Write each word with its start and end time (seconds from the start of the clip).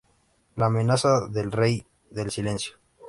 La 0.55 0.65
amenaza 0.65 1.27
del 1.27 1.51
Rey 1.51 1.85
del 2.09 2.31
Silencio". 2.31 2.73